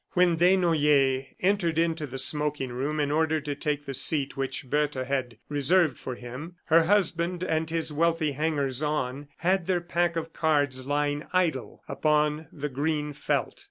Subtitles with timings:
[0.13, 5.05] When Desnoyers entered into the smoking room in order to take the seat which Bertha
[5.05, 10.33] had reserved for him, her husband and his wealthy hangers on had their pack of
[10.33, 13.59] cards lying idle upon the green felt.